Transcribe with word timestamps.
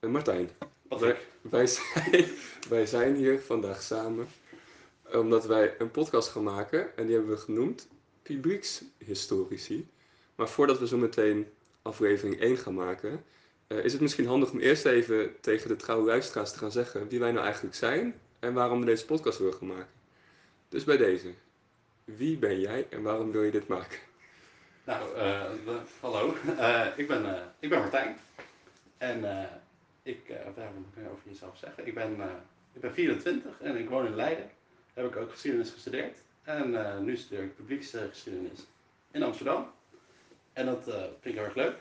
Eh, 0.00 0.10
Martijn, 0.10 0.50
wij, 0.88 1.16
wij, 1.40 1.66
zijn, 1.66 2.24
wij 2.68 2.86
zijn 2.86 3.14
hier 3.14 3.40
vandaag 3.40 3.82
samen 3.82 4.28
omdat 5.12 5.46
wij 5.46 5.74
een 5.78 5.90
podcast 5.90 6.28
gaan 6.28 6.42
maken 6.42 6.96
en 6.96 7.06
die 7.06 7.14
hebben 7.14 7.34
we 7.34 7.40
genoemd 7.40 7.88
Publiekshistorici. 8.22 9.88
Maar 10.34 10.48
voordat 10.48 10.78
we 10.78 10.86
zo 10.86 10.96
meteen 10.96 11.46
aflevering 11.82 12.40
1 12.40 12.56
gaan 12.56 12.74
maken, 12.74 13.24
eh, 13.66 13.84
is 13.84 13.92
het 13.92 14.00
misschien 14.00 14.26
handig 14.26 14.50
om 14.50 14.58
eerst 14.58 14.84
even 14.84 15.40
tegen 15.40 15.68
de 15.68 15.76
trouwe 15.76 16.06
luisteraars 16.06 16.52
te 16.52 16.58
gaan 16.58 16.72
zeggen 16.72 17.08
wie 17.08 17.20
wij 17.20 17.32
nou 17.32 17.44
eigenlijk 17.44 17.74
zijn 17.74 18.20
en 18.38 18.52
waarom 18.52 18.80
we 18.80 18.86
deze 18.86 19.04
podcast 19.04 19.38
willen 19.38 19.54
gaan 19.54 19.66
maken. 19.66 19.92
Dus 20.68 20.84
bij 20.84 20.96
deze, 20.96 21.32
wie 22.04 22.36
ben 22.36 22.60
jij 22.60 22.86
en 22.90 23.02
waarom 23.02 23.32
wil 23.32 23.42
je 23.42 23.50
dit 23.50 23.68
maken? 23.68 23.98
Nou, 24.84 25.14
eh, 25.14 25.44
hallo. 26.00 26.34
Ik, 26.96 27.08
ben, 27.08 27.52
ik 27.58 27.68
ben 27.68 27.78
Martijn. 27.78 28.16
En 28.98 29.40
eh, 29.40 29.46
ik, 30.08 30.28
eh 30.28 30.44
wat 30.44 30.56
moet 30.56 31.04
ik 31.04 31.10
over 31.12 31.22
jezelf 31.28 31.56
zeggen? 31.56 31.86
Ik 31.86 31.94
ben, 31.94 32.20
eh, 32.20 32.26
ik 32.72 32.80
ben 32.80 32.92
24 32.92 33.60
en 33.60 33.76
ik 33.76 33.88
woon 33.88 34.06
in 34.06 34.14
Leiden. 34.14 34.50
Heb 34.94 35.06
ik 35.06 35.16
ook 35.16 35.30
geschiedenis 35.30 35.70
gestudeerd. 35.70 36.18
En 36.42 36.86
eh, 36.86 36.98
nu 36.98 37.16
studeer 37.16 37.44
ik 37.44 37.56
publieksgeschiedenis 37.56 38.66
in 39.10 39.22
Amsterdam. 39.22 39.70
En 40.52 40.66
dat 40.66 40.82
vind 41.20 41.34
ik 41.34 41.34
heel 41.34 41.44
erg 41.44 41.54
leuk. 41.54 41.76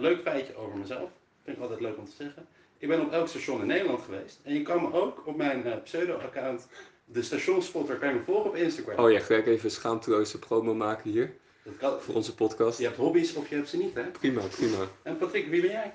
Leuk 0.00 0.22
feitje 0.22 0.56
over 0.56 0.78
mezelf. 0.78 1.10
Vind 1.44 1.56
ik 1.56 1.62
altijd 1.62 1.80
leuk 1.80 1.98
om 1.98 2.04
te 2.04 2.14
zeggen. 2.16 2.46
Ik 2.78 2.88
ben 2.88 3.00
op 3.00 3.12
elk 3.12 3.28
station 3.28 3.60
in 3.60 3.66
Nederland 3.66 4.02
geweest. 4.02 4.40
En 4.42 4.54
je 4.54 4.62
kan 4.62 4.82
me 4.82 4.92
ook 4.92 5.26
op 5.26 5.36
mijn 5.36 5.82
pseudo-account, 5.82 6.66
de 7.04 7.22
stationspotter, 7.22 7.96
kan 7.96 8.08
je 8.08 8.14
me 8.14 8.24
volgen 8.24 8.50
op 8.50 8.56
Instagram. 8.56 9.04
Oh 9.04 9.10
ja, 9.10 9.18
ga 9.20 9.34
ik 9.34 9.46
even 9.46 9.70
schaamteloze 9.70 10.38
promo 10.38 10.74
maken 10.74 11.10
hier 11.10 11.32
Dat 11.62 11.76
kan, 11.76 12.00
voor 12.00 12.14
onze 12.14 12.34
podcast. 12.34 12.78
je 12.78 12.84
hebt 12.84 12.96
hobby's 12.96 13.34
of 13.34 13.48
je 13.48 13.54
hebt 13.54 13.68
ze 13.68 13.76
niet, 13.76 13.94
hè? 13.94 14.02
Prima, 14.02 14.42
prima. 14.46 14.88
En 15.02 15.16
Patrick, 15.16 15.46
wie 15.48 15.60
ben 15.60 15.70
jij? 15.70 15.94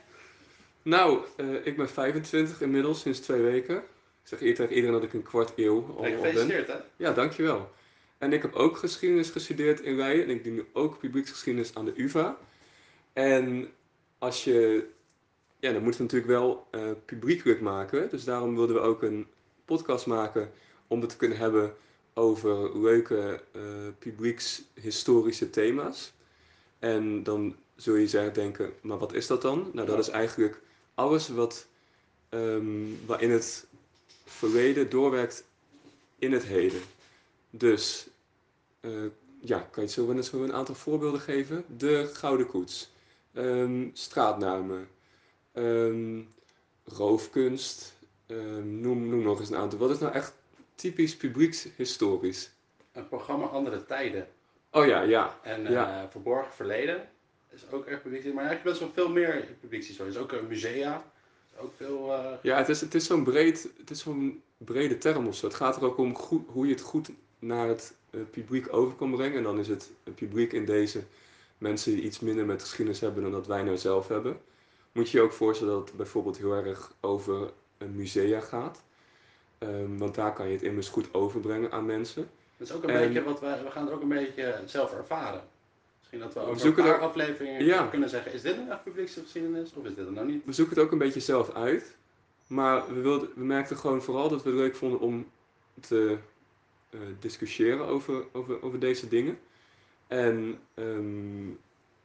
Nou, 0.85 1.21
eh, 1.35 1.65
ik 1.65 1.77
ben 1.77 1.89
25 1.89 2.61
inmiddels, 2.61 3.01
sinds 3.01 3.19
twee 3.19 3.41
weken. 3.41 3.77
Ik 3.77 3.83
zeg 4.23 4.39
eerder 4.39 4.55
tegen 4.55 4.73
iedereen 4.73 4.95
dat 4.95 5.03
ik 5.03 5.13
een 5.13 5.23
kwart 5.23 5.53
eeuw 5.55 5.93
al, 5.95 6.01
ben. 6.01 6.11
Gefeliciteerd, 6.11 6.67
hè? 6.67 6.77
Ja, 6.97 7.13
dankjewel. 7.13 7.71
En 8.17 8.33
ik 8.33 8.41
heb 8.41 8.53
ook 8.53 8.77
geschiedenis 8.77 9.29
gestudeerd 9.29 9.79
in 9.79 9.95
Leiden. 9.95 10.25
En 10.25 10.31
ik 10.31 10.43
doe 10.43 10.53
nu 10.53 10.65
ook 10.73 10.99
publieksgeschiedenis 10.99 11.75
aan 11.75 11.85
de 11.85 11.93
UvA. 11.95 12.37
En 13.13 13.71
als 14.17 14.43
je... 14.43 14.87
Ja, 15.59 15.71
dan 15.71 15.83
moeten 15.83 16.01
we 16.01 16.13
natuurlijk 16.13 16.31
wel 16.31 16.67
eh 16.71 16.81
publiekelijk 17.05 17.61
maken. 17.61 18.09
Dus 18.09 18.23
daarom 18.23 18.55
wilden 18.55 18.75
we 18.75 18.81
ook 18.81 19.03
een 19.03 19.27
podcast 19.65 20.05
maken 20.05 20.51
om 20.87 21.01
het 21.01 21.09
te 21.09 21.17
kunnen 21.17 21.37
hebben 21.37 21.73
over 22.13 22.79
leuke 22.79 23.43
eh 23.51 23.61
publiekshistorische 23.99 25.49
thema's. 25.49 26.13
En 26.79 27.23
dan 27.23 27.55
zul 27.75 27.95
je 27.95 28.07
zeggen, 28.07 28.33
denken, 28.33 28.73
maar 28.81 28.97
wat 28.97 29.13
is 29.13 29.27
dat 29.27 29.41
dan? 29.41 29.69
Nou, 29.73 29.87
dat 29.87 29.99
is 29.99 30.09
eigenlijk 30.09 30.63
alles 30.95 31.29
wat, 31.29 31.67
ehm, 32.29 33.05
waarin 33.05 33.31
het 33.31 33.67
verleden 34.25 34.89
doorwerkt 34.89 35.45
in 36.19 36.31
het 36.31 36.43
heden. 36.43 36.81
Dus, 37.49 38.07
eh, 38.79 38.91
ja, 39.41 39.59
kan 39.59 39.83
je 39.83 39.89
zo 39.89 40.07
wel 40.07 40.15
eens 40.15 40.31
een 40.31 40.53
aantal 40.53 40.75
voorbeelden 40.75 41.19
geven? 41.21 41.65
De 41.77 42.09
Gouden 42.13 42.47
Koets, 42.47 42.91
ehm, 43.33 43.89
straatnamen, 43.93 44.87
ehm, 45.51 46.21
roofkunst, 46.83 47.93
noem, 48.63 49.09
noem 49.09 49.21
nog 49.21 49.39
eens 49.39 49.49
een 49.49 49.55
aantal. 49.55 49.79
Wat 49.79 49.89
is 49.89 49.99
nou 49.99 50.13
echt 50.13 50.33
typisch 50.75 51.15
publiekshistorisch? 51.17 52.51
Een 52.91 53.07
programma 53.07 53.45
Andere 53.45 53.85
Tijden. 53.85 54.27
Oh 54.71 54.85
ja, 54.85 55.01
ja. 55.01 55.39
En 55.43 55.71
Ja. 55.71 56.03
eh, 56.03 56.09
Verborgen 56.09 56.53
Verleden 56.53 57.09
is 57.55 57.71
ook 57.71 57.85
echt 57.85 58.01
publiek. 58.01 58.23
Maar 58.33 58.45
eigenlijk 58.45 58.63
best 58.63 58.79
wel 58.79 58.91
veel 58.93 59.09
meer 59.13 59.47
publiekshistorie. 59.59 60.11
Er 60.13 60.17
is 60.17 60.23
ook 60.23 60.31
een 60.31 60.47
musea. 60.47 61.03
Ook 61.57 61.73
veel... 61.77 62.13
eh, 62.13 62.31
Ja, 62.41 62.57
het 62.57 62.69
is, 62.69 62.81
het 62.81 62.95
is 62.95 63.05
zo'n 63.05 63.23
breed, 63.23 63.69
het 63.77 63.89
is 63.89 63.99
zo'n 63.99 64.41
brede 64.57 64.97
term 64.97 65.27
of 65.27 65.35
zo. 65.35 65.45
Het 65.45 65.55
gaat 65.55 65.75
er 65.75 65.83
ook 65.85 65.97
om 65.97 66.15
goed, 66.15 66.43
hoe 66.47 66.65
je 66.67 66.71
het 66.73 66.81
goed 66.81 67.09
naar 67.39 67.67
het 67.67 67.93
publiek 68.31 68.73
over 68.73 68.95
kan 68.95 69.11
brengen. 69.11 69.37
En 69.37 69.43
dan 69.43 69.59
is 69.59 69.67
het 69.67 69.91
publiek 70.15 70.53
in 70.53 70.65
deze 70.65 71.03
mensen 71.57 71.91
die 71.95 72.03
iets 72.03 72.19
minder 72.19 72.45
met 72.45 72.61
geschiedenis 72.61 72.99
hebben 72.99 73.23
dan 73.23 73.31
dat 73.31 73.47
wij 73.47 73.63
nou 73.63 73.77
zelf 73.77 74.07
hebben. 74.07 74.41
Moet 74.91 75.09
je 75.09 75.17
je 75.17 75.23
ook 75.23 75.31
voorstellen 75.33 75.73
dat 75.73 75.87
het 75.87 75.97
bijvoorbeeld 75.97 76.37
heel 76.37 76.53
erg 76.53 76.91
over 77.01 77.51
een 77.77 77.95
musea 77.95 78.39
gaat. 78.39 78.81
Ehm, 79.57 79.97
want 79.97 80.15
daar 80.15 80.33
kan 80.33 80.47
je 80.47 80.53
het 80.53 80.61
immers 80.63 80.89
goed 80.89 81.13
overbrengen 81.13 81.71
aan 81.71 81.85
mensen. 81.85 82.29
Dat 82.57 82.67
is 82.67 82.73
ook 82.73 82.83
een 82.83 82.89
En- 82.89 83.07
beetje 83.07 83.23
wat 83.23 83.39
we... 83.39 83.61
We 83.63 83.71
gaan 83.71 83.85
het 83.85 83.93
ook 83.93 84.01
een 84.01 84.07
beetje 84.07 84.61
zelf 84.65 84.93
ervaren. 84.93 85.41
Misschien 86.15 86.33
dat 86.33 86.33
we 86.33 86.39
over 86.39 86.53
een 86.53 86.59
zoeken 86.59 86.83
paar 86.83 87.01
er- 87.01 87.07
afleveringen 87.07 87.65
Ja. 87.65 87.87
kunnen 87.87 88.09
zeggen... 88.09 88.33
Is 88.33 88.41
dit 88.41 88.57
nou 88.57 88.69
echt 88.69 88.83
publieksgeschiedenis 88.83 89.73
of 89.73 89.85
is 89.85 89.95
dit 89.95 90.05
er 90.05 90.11
nou 90.11 90.27
niet? 90.27 90.45
We 90.45 90.51
zoeken 90.53 90.75
het 90.75 90.85
ook 90.85 90.91
een 90.91 90.97
beetje 90.97 91.19
zelf 91.19 91.53
uit. 91.53 91.95
Maar 92.47 92.93
we, 92.93 93.01
wilden, 93.01 93.29
we 93.35 93.43
merkten 93.43 93.77
gewoon 93.77 94.01
vooral 94.01 94.29
dat 94.29 94.43
we 94.43 94.49
het 94.49 94.57
leuk 94.59 94.75
vonden 94.75 94.99
om 94.99 95.31
te 95.81 96.17
eh, 96.89 96.99
discussiëren 97.19 97.85
over, 97.85 98.25
over, 98.31 98.61
over 98.63 98.79
deze 98.79 99.07
dingen. 99.07 99.39
En 100.07 100.59
ehm, 100.73 101.49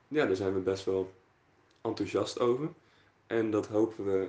ja, 0.09 0.27
daar 0.27 0.37
zijn 0.37 0.55
we 0.55 0.61
best 0.61 0.85
wel 0.85 1.13
enthousiast 1.83 2.39
over. 2.41 2.69
En 3.27 3.51
dat 3.51 3.67
hopen 3.67 4.05
we 4.05 4.29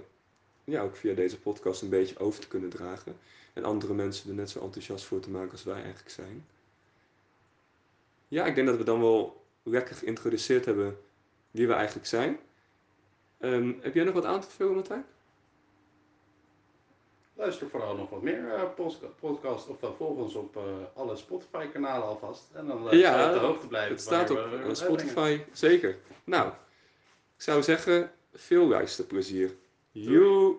ja, 0.64 0.82
ook 0.82 0.96
via 0.96 1.14
deze 1.14 1.40
podcast 1.40 1.82
een 1.82 1.90
beetje 1.90 2.20
over 2.20 2.40
te 2.42 2.48
kunnen 2.48 2.70
dragen. 2.70 3.16
En 3.54 3.64
andere 3.64 3.94
mensen 3.94 4.30
er 4.30 4.36
net 4.36 4.50
zo 4.50 4.60
enthousiast 4.60 5.06
voor 5.06 5.20
te 5.20 5.30
maken 5.30 5.52
als 5.52 5.64
wij 5.64 5.82
eigenlijk 5.82 6.10
zijn. 6.10 6.46
Ja, 8.28 8.46
ik 8.46 8.56
denk 8.56 8.68
dat 8.68 8.78
we 8.78 8.84
dan 8.84 9.00
wel 9.02 9.41
lekker 9.64 9.96
geïntroduceerd 9.96 10.66
hebben 10.66 10.98
wie 11.52 11.68
we 11.68 11.74
eigenlijk 11.74 12.08
zijn. 12.08 12.40
Ehm, 13.38 13.74
heb 13.82 13.94
jij 13.94 14.04
nog 14.04 14.14
wat 14.14 14.26
aan 14.26 14.42
te 14.42 14.50
vullen, 14.50 14.74
Martijn? 14.74 15.06
Luister 17.34 17.70
vooral 17.70 17.96
nog 17.96 18.10
wat 18.10 18.22
meer 18.22 18.54
eh, 18.54 18.64
podcast 19.20 19.68
of 19.68 19.80
dan 19.80 19.96
volg 19.96 20.18
ons 20.18 20.36
op 20.36 20.58
eh, 20.58 20.64
alle 20.94 21.16
Spotify 21.16 21.68
kanalen 21.68 22.08
alvast. 22.08 22.50
En 22.54 22.68
dan 22.68 22.90
eh, 22.90 23.00
Ja, 23.00 23.28
op 23.28 23.34
de 23.34 23.40
hoogte 23.40 23.68
blijven. 23.68 23.92
Het 23.92 24.02
staat 24.02 24.30
op. 24.30 24.40
Spotify, 24.72 25.42
zeker. 25.52 25.98
Nou, 26.24 26.48
ik 27.36 27.42
zou 27.42 27.64
zeggen, 27.64 28.12
veel 28.34 28.68
luisterplezier. 28.68 29.56
Joe! 29.92 30.56